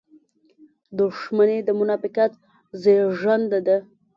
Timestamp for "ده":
3.67-3.77